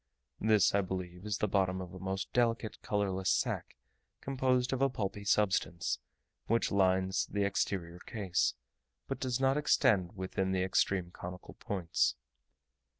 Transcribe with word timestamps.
This, 0.39 0.73
I 0.73 0.81
believe, 0.81 1.25
is 1.27 1.37
the 1.37 1.47
bottom 1.47 1.79
of 1.79 1.93
a 1.93 1.99
most 1.99 2.33
delicate, 2.33 2.81
colourless 2.81 3.29
sac, 3.29 3.75
composed 4.19 4.73
of 4.73 4.81
a 4.81 4.89
pulpy 4.89 5.23
substance, 5.23 5.99
which 6.47 6.71
lines 6.71 7.27
the 7.27 7.43
exterior 7.43 7.99
case, 7.99 8.55
but 9.07 9.19
does 9.19 9.39
not 9.39 9.57
extend 9.57 10.15
within 10.17 10.53
the 10.53 10.63
extreme 10.63 11.11
conical 11.11 11.53
points. 11.53 12.15